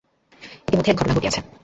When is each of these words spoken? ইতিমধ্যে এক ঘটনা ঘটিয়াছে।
ইতিমধ্যে 0.61 0.91
এক 0.91 0.97
ঘটনা 0.97 1.13
ঘটিয়াছে। 1.15 1.39